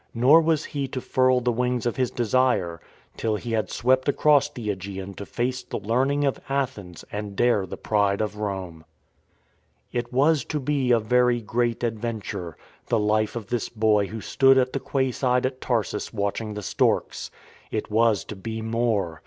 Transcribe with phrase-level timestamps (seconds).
[0.15, 2.81] Nor was he to furl the wings of his desire
[3.17, 7.67] till he had swept across the ^gean to face the learning of Athens and dare
[7.67, 8.83] the pride of Rome.
[9.91, 12.57] It was to be a very great Adventure—
[12.89, 16.55] the life of this boy who stood at the quay side at Tarsus watch ing
[16.55, 17.29] the storks.
[17.69, 19.19] It was to be more.